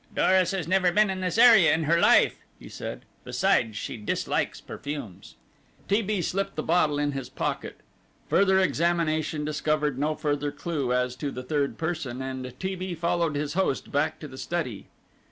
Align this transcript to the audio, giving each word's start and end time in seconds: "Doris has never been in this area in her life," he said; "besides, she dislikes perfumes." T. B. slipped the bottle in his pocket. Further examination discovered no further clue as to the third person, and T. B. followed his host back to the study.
"Doris 0.15 0.49
has 0.49 0.67
never 0.67 0.91
been 0.91 1.11
in 1.11 1.21
this 1.21 1.37
area 1.37 1.71
in 1.75 1.83
her 1.83 1.99
life," 1.99 2.39
he 2.57 2.67
said; 2.67 3.05
"besides, 3.23 3.77
she 3.77 3.97
dislikes 3.97 4.59
perfumes." 4.59 5.35
T. 5.87 6.01
B. 6.01 6.23
slipped 6.23 6.55
the 6.55 6.63
bottle 6.63 6.97
in 6.97 7.11
his 7.11 7.29
pocket. 7.29 7.81
Further 8.27 8.57
examination 8.57 9.45
discovered 9.45 9.99
no 9.99 10.15
further 10.15 10.51
clue 10.51 10.91
as 10.91 11.15
to 11.17 11.29
the 11.29 11.43
third 11.43 11.77
person, 11.77 12.19
and 12.19 12.59
T. 12.59 12.73
B. 12.73 12.95
followed 12.95 13.35
his 13.35 13.53
host 13.53 13.91
back 13.91 14.19
to 14.21 14.27
the 14.27 14.39
study. 14.39 14.87